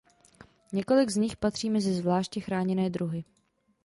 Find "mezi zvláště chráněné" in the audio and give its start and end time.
1.69-2.89